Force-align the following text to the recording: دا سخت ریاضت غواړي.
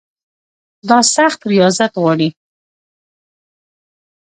دا 0.89 0.99
سخت 1.15 1.39
ریاضت 1.51 1.91
غواړي. 2.01 2.29